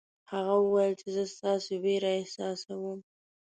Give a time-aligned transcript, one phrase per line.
[0.31, 2.99] هغه وویل چې زه ستاسې وېره احساسوم.